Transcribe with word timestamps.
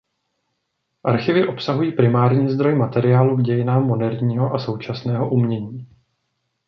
Archivy 1.03 1.47
obsahují 1.47 1.91
primární 1.91 2.49
zdroj 2.49 2.75
materiálu 2.75 3.37
k 3.37 3.41
dějinám 3.41 3.83
moderního 3.87 4.53
a 4.53 4.59
současného 4.59 5.29
umění. 5.29 5.87